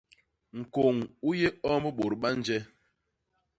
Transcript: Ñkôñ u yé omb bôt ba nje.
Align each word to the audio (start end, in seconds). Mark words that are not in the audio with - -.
Ñkôñ 0.59 0.95
u 1.27 1.29
yé 1.39 1.49
omb 1.73 1.85
bôt 1.97 2.13
ba 2.21 2.29
nje. 2.39 2.57